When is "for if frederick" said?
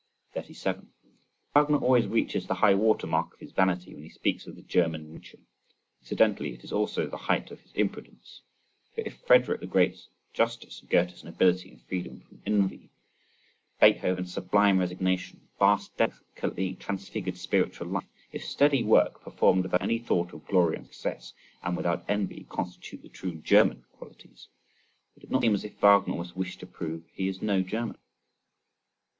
8.95-9.59